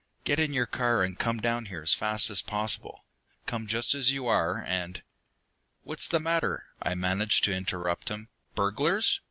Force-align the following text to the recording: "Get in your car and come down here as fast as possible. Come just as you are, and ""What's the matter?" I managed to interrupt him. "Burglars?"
"Get 0.23 0.39
in 0.39 0.51
your 0.51 0.65
car 0.65 1.03
and 1.03 1.19
come 1.19 1.39
down 1.39 1.67
here 1.67 1.83
as 1.83 1.93
fast 1.93 2.31
as 2.31 2.41
possible. 2.41 3.05
Come 3.45 3.67
just 3.67 3.93
as 3.93 4.09
you 4.11 4.25
are, 4.25 4.57
and 4.63 5.03
""What's 5.83 6.07
the 6.07 6.19
matter?" 6.19 6.65
I 6.81 6.95
managed 6.95 7.43
to 7.43 7.53
interrupt 7.53 8.09
him. 8.09 8.29
"Burglars?" 8.55 9.19